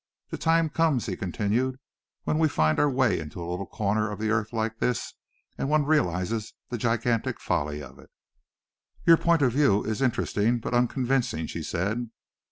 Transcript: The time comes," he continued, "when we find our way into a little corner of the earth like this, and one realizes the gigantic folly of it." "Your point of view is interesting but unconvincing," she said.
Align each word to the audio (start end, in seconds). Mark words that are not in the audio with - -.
The 0.29 0.37
time 0.39 0.69
comes," 0.69 1.05
he 1.05 1.15
continued, 1.15 1.77
"when 2.23 2.39
we 2.39 2.47
find 2.47 2.79
our 2.79 2.89
way 2.89 3.19
into 3.19 3.39
a 3.39 3.45
little 3.45 3.67
corner 3.67 4.09
of 4.09 4.17
the 4.17 4.31
earth 4.31 4.51
like 4.51 4.79
this, 4.79 5.13
and 5.59 5.69
one 5.69 5.85
realizes 5.85 6.55
the 6.69 6.79
gigantic 6.79 7.39
folly 7.39 7.83
of 7.83 7.99
it." 7.99 8.09
"Your 9.05 9.17
point 9.17 9.43
of 9.43 9.51
view 9.51 9.83
is 9.83 10.01
interesting 10.01 10.57
but 10.57 10.73
unconvincing," 10.73 11.45
she 11.45 11.61
said. 11.61 12.09